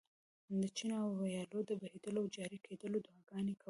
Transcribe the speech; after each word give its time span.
د 0.61 0.63
چینو 0.75 0.95
او 1.05 1.11
ویالو 1.21 1.59
د 1.69 1.71
بهېدلو 1.81 2.19
او 2.23 2.27
جاري 2.35 2.59
کېدلو 2.65 2.97
دعاګانې 3.05 3.53
کولې. 3.55 3.59